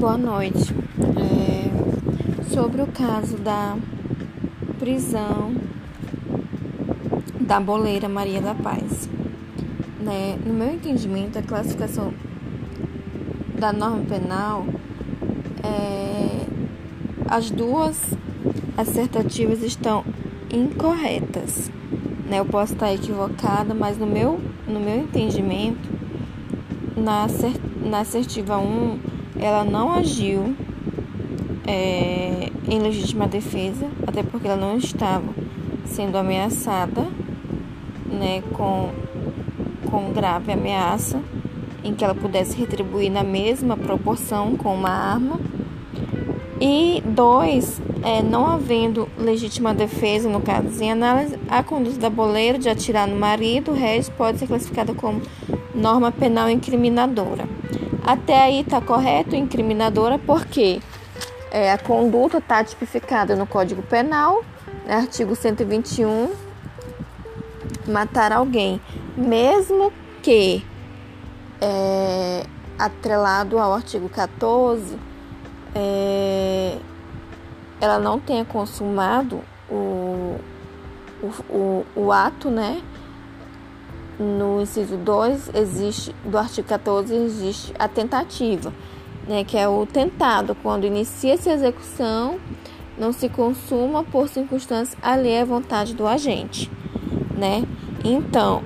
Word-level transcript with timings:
Boa 0.00 0.16
noite. 0.16 0.74
É, 1.18 2.54
sobre 2.54 2.80
o 2.80 2.86
caso 2.86 3.36
da 3.36 3.76
prisão 4.78 5.54
da 7.38 7.60
boleira 7.60 8.08
Maria 8.08 8.40
da 8.40 8.54
Paz. 8.54 9.10
Né? 10.00 10.38
No 10.42 10.54
meu 10.54 10.72
entendimento, 10.72 11.38
a 11.38 11.42
classificação 11.42 12.14
da 13.58 13.74
norma 13.74 14.02
penal, 14.06 14.64
é, 15.62 16.46
as 17.28 17.50
duas 17.50 18.00
assertativas 18.78 19.62
estão 19.62 20.02
incorretas. 20.50 21.70
Né? 22.26 22.40
Eu 22.40 22.46
posso 22.46 22.72
estar 22.72 22.90
equivocada, 22.90 23.74
mas 23.74 23.98
no 23.98 24.06
meu, 24.06 24.40
no 24.66 24.80
meu 24.80 24.96
entendimento, 25.00 25.90
na, 26.96 27.26
na 27.84 28.00
assertiva 28.00 28.56
1, 28.56 29.09
ela 29.38 29.64
não 29.64 29.92
agiu 29.92 30.54
é, 31.66 32.50
em 32.68 32.78
legítima 32.78 33.26
defesa, 33.26 33.86
até 34.06 34.22
porque 34.22 34.46
ela 34.46 34.56
não 34.56 34.76
estava 34.76 35.26
sendo 35.84 36.16
ameaçada 36.16 37.06
né, 38.06 38.42
com, 38.52 38.90
com 39.90 40.12
grave 40.12 40.52
ameaça, 40.52 41.20
em 41.82 41.94
que 41.94 42.04
ela 42.04 42.14
pudesse 42.14 42.56
retribuir 42.56 43.10
na 43.10 43.22
mesma 43.22 43.76
proporção 43.76 44.56
com 44.56 44.74
uma 44.74 44.90
arma. 44.90 45.40
E 46.60 47.02
dois, 47.06 47.80
é, 48.02 48.22
não 48.22 48.46
havendo 48.46 49.08
legítima 49.16 49.72
defesa, 49.72 50.28
no 50.28 50.42
caso 50.42 50.82
em 50.82 50.92
análise, 50.92 51.38
a 51.48 51.62
conduta 51.62 51.96
da 51.98 52.10
boleira 52.10 52.58
de 52.58 52.68
atirar 52.68 53.08
no 53.08 53.16
marido, 53.16 53.72
réis 53.72 54.10
pode 54.10 54.38
ser 54.38 54.46
classificada 54.46 54.92
como 54.92 55.22
norma 55.74 56.12
penal 56.12 56.50
incriminadora. 56.50 57.48
Até 58.10 58.42
aí 58.42 58.62
está 58.62 58.80
correto, 58.80 59.36
incriminadora, 59.36 60.18
porque 60.18 60.82
é, 61.48 61.70
a 61.70 61.78
conduta 61.78 62.38
está 62.38 62.64
tipificada 62.64 63.36
no 63.36 63.46
Código 63.46 63.82
Penal, 63.82 64.42
né, 64.84 64.96
artigo 64.96 65.36
121, 65.36 66.32
matar 67.86 68.32
alguém, 68.32 68.80
mesmo 69.16 69.92
que 70.24 70.66
é, 71.60 72.44
atrelado 72.76 73.60
ao 73.60 73.74
artigo 73.74 74.08
14, 74.08 74.98
é, 75.72 76.78
ela 77.80 78.00
não 78.00 78.18
tenha 78.18 78.44
consumado 78.44 79.40
o, 79.70 80.34
o, 81.22 81.26
o, 81.48 81.86
o 81.94 82.12
ato, 82.12 82.50
né? 82.50 82.82
No 84.20 84.60
inciso 84.60 84.98
2 84.98 85.50
existe 85.54 86.14
do 86.24 86.36
artigo 86.36 86.68
14 86.68 87.14
existe 87.14 87.72
a 87.78 87.88
tentativa, 87.88 88.70
né, 89.26 89.44
que 89.44 89.56
é 89.56 89.66
o 89.66 89.86
tentado 89.86 90.54
quando 90.62 90.84
inicia-se 90.84 91.48
a 91.48 91.54
execução 91.54 92.38
não 92.98 93.12
se 93.12 93.30
consuma 93.30 94.04
por 94.04 94.28
circunstância 94.28 94.98
alheia 95.00 95.40
à 95.40 95.44
vontade 95.46 95.94
do 95.94 96.06
agente, 96.06 96.70
né? 97.34 97.64
Então, 98.04 98.62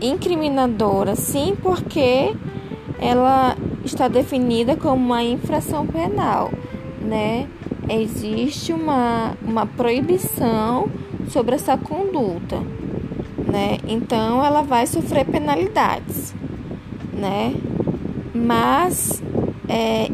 incriminadora 0.00 1.14
sim, 1.14 1.56
porque 1.62 2.34
ela 2.98 3.56
está 3.84 4.08
definida 4.08 4.74
como 4.74 4.96
uma 4.96 5.22
infração 5.22 5.86
penal, 5.86 6.50
né? 7.00 7.48
Existe 7.88 8.72
uma, 8.72 9.36
uma 9.42 9.64
proibição 9.64 10.90
sobre 11.28 11.54
essa 11.54 11.76
conduta 11.76 12.60
né? 13.50 13.78
Então 13.86 14.44
ela 14.44 14.62
vai 14.62 14.86
sofrer 14.86 15.24
penalidades, 15.26 16.34
né? 17.12 17.54
Mas 18.34 19.22
é 19.68 20.10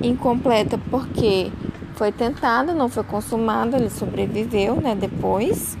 incompleta 0.00 0.78
porque 0.90 1.50
foi 1.94 2.12
tentada, 2.12 2.72
não 2.72 2.88
foi 2.88 3.04
consumada, 3.04 3.76
ele 3.76 3.90
sobreviveu, 3.90 4.76
né? 4.76 4.94
Depois. 4.94 5.76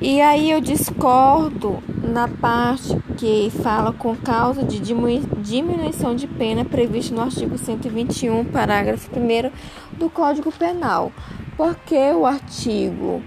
E 0.00 0.20
aí 0.20 0.50
eu 0.50 0.60
discordo 0.60 1.78
na 2.02 2.28
parte 2.28 2.94
que 3.16 3.50
fala 3.62 3.90
com 3.92 4.14
causa 4.14 4.62
de 4.62 4.78
diminuição 4.78 6.14
de 6.14 6.26
pena 6.26 6.62
prevista 6.64 7.14
no 7.14 7.22
artigo 7.22 7.56
121, 7.56 8.44
parágrafo 8.44 9.08
1 9.18 9.50
do 9.98 10.10
Código 10.10 10.52
Penal. 10.52 11.10
Porque 11.56 12.12
o 12.12 12.26
artigo 12.26 13.22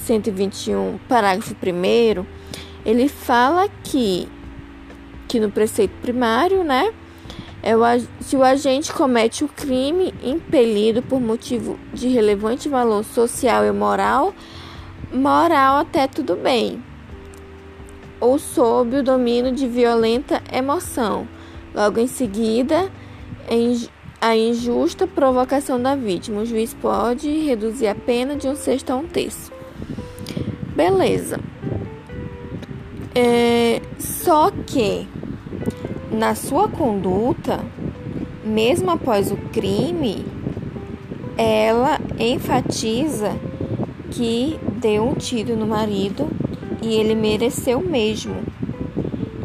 121, 0.00 0.98
parágrafo 1.08 1.54
1 1.54 2.24
ele 2.84 3.08
fala 3.08 3.68
que, 3.84 4.28
que 5.28 5.38
no 5.38 5.50
preceito 5.50 5.94
primário, 6.00 6.64
né, 6.64 6.92
é 7.62 7.76
o, 7.76 7.80
se 8.20 8.36
o 8.36 8.42
agente 8.42 8.92
comete 8.92 9.44
o 9.44 9.48
crime 9.48 10.14
impelido 10.22 11.02
por 11.02 11.20
motivo 11.20 11.78
de 11.92 12.08
relevante 12.08 12.68
valor 12.68 13.04
social 13.04 13.64
e 13.64 13.72
moral, 13.72 14.34
moral 15.12 15.78
até 15.78 16.06
tudo 16.06 16.36
bem, 16.36 16.82
ou 18.18 18.38
sob 18.38 18.96
o 18.96 19.02
domínio 19.02 19.52
de 19.52 19.66
violenta 19.66 20.42
emoção. 20.52 21.28
Logo 21.74 22.00
em 22.00 22.06
seguida, 22.06 22.90
a 24.20 24.36
injusta 24.36 25.06
provocação 25.06 25.80
da 25.80 25.94
vítima. 25.94 26.42
O 26.42 26.46
juiz 26.46 26.74
pode 26.74 27.28
reduzir 27.40 27.86
a 27.86 27.94
pena 27.94 28.36
de 28.36 28.48
um 28.48 28.56
sexto 28.56 28.90
a 28.90 28.96
um 28.96 29.06
terço. 29.06 29.59
Beleza. 30.80 31.38
É, 33.14 33.82
só 33.98 34.50
que 34.50 35.06
na 36.10 36.34
sua 36.34 36.68
conduta, 36.68 37.60
mesmo 38.42 38.90
após 38.90 39.30
o 39.30 39.36
crime, 39.36 40.24
ela 41.36 42.00
enfatiza 42.18 43.36
que 44.10 44.58
deu 44.80 45.06
um 45.06 45.12
tiro 45.12 45.54
no 45.54 45.66
marido 45.66 46.26
e 46.80 46.94
ele 46.94 47.14
mereceu 47.14 47.80
mesmo. 47.80 48.36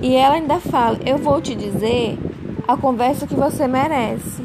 E 0.01 0.15
ela 0.15 0.35
ainda 0.35 0.61
fala: 0.61 0.99
Eu 1.05 1.17
vou 1.17 1.41
te 1.41 1.53
dizer 1.53 2.17
a 2.65 2.77
conversa 2.77 3.27
que 3.27 3.35
você 3.35 3.67
merece. 3.67 4.41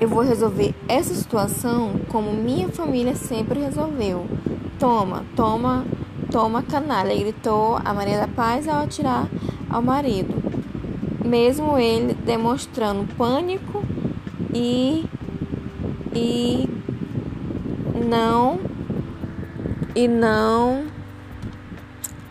Eu 0.00 0.08
vou 0.08 0.24
resolver 0.24 0.74
essa 0.88 1.14
situação 1.14 1.92
como 2.08 2.32
minha 2.32 2.68
família 2.68 3.14
sempre 3.14 3.60
resolveu. 3.60 4.26
Toma, 4.80 5.24
toma 5.36 5.86
Toma 6.32 6.62
canalha, 6.62 7.14
gritou 7.14 7.78
a 7.84 7.92
Maria 7.92 8.18
da 8.18 8.26
Paz 8.26 8.66
ao 8.66 8.84
atirar 8.84 9.28
ao 9.68 9.82
marido, 9.82 10.34
mesmo 11.22 11.76
ele 11.76 12.14
demonstrando 12.14 13.06
pânico 13.16 13.84
e 14.54 15.04
e 16.14 16.66
não 18.08 18.60
e 19.94 20.08
não 20.08 20.86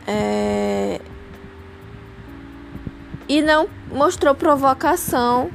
é, 0.07 0.99
e 3.29 3.41
não 3.43 3.67
mostrou 3.91 4.33
provocação 4.33 5.51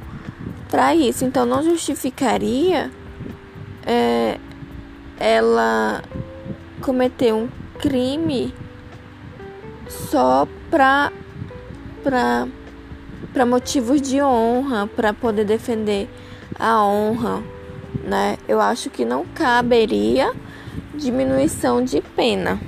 para 0.69 0.95
isso. 0.95 1.25
Então 1.25 1.45
não 1.45 1.61
justificaria 1.61 2.89
é, 3.85 4.39
ela 5.19 6.01
cometer 6.81 7.33
um 7.33 7.49
crime 7.87 8.53
só 9.87 10.45
para 10.69 11.11
para 12.03 12.47
para 13.33 13.45
motivos 13.45 14.01
de 14.01 14.21
honra, 14.21 14.87
para 14.87 15.13
poder 15.13 15.45
defender 15.45 16.09
a 16.57 16.83
honra, 16.83 17.43
né? 18.03 18.37
Eu 18.47 18.59
acho 18.59 18.89
que 18.89 19.05
não 19.05 19.25
caberia 19.25 20.33
diminuição 20.95 21.83
de 21.83 22.01
pena. 22.01 22.59